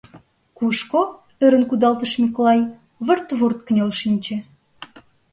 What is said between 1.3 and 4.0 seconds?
ӧрын кудалтыш Миклай, вырт-вурт кынел